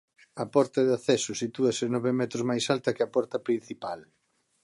[0.43, 3.99] A porta de acceso sitúase nove metros máis alta que a porta principal.